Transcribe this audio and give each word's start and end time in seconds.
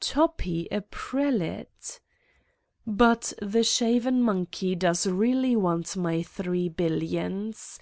Toppi 0.00 0.68
a 0.70 0.80
prelate!... 0.80 2.00
But 2.86 3.34
the 3.42 3.62
shaven 3.62 4.22
monkey 4.22 4.74
does 4.74 5.06
really 5.06 5.54
want 5.54 5.98
my 5.98 6.22
three 6.22 6.70
billions. 6.70 7.78